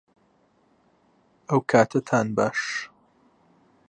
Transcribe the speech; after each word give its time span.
ئەوکاتەتان 1.49 2.27
باش 2.37 2.61